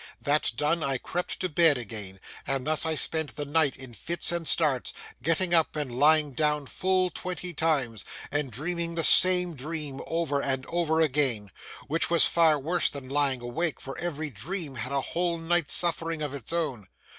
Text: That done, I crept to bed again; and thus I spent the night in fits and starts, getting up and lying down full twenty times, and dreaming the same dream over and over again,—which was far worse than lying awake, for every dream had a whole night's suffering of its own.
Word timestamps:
That 0.19 0.51
done, 0.55 0.81
I 0.81 0.97
crept 0.97 1.39
to 1.41 1.47
bed 1.47 1.77
again; 1.77 2.19
and 2.47 2.65
thus 2.65 2.87
I 2.87 2.95
spent 2.95 3.35
the 3.35 3.45
night 3.45 3.75
in 3.77 3.93
fits 3.93 4.31
and 4.31 4.47
starts, 4.47 4.93
getting 5.21 5.53
up 5.53 5.75
and 5.75 5.93
lying 5.95 6.33
down 6.33 6.65
full 6.65 7.11
twenty 7.11 7.53
times, 7.53 8.03
and 8.31 8.51
dreaming 8.51 8.95
the 8.95 9.03
same 9.03 9.53
dream 9.55 10.01
over 10.07 10.41
and 10.41 10.65
over 10.69 11.01
again,—which 11.01 12.09
was 12.09 12.25
far 12.25 12.57
worse 12.57 12.89
than 12.89 13.09
lying 13.09 13.41
awake, 13.41 13.79
for 13.79 13.95
every 13.99 14.31
dream 14.31 14.73
had 14.77 14.91
a 14.91 15.01
whole 15.01 15.37
night's 15.37 15.75
suffering 15.75 16.23
of 16.23 16.33
its 16.33 16.51
own. 16.51 16.87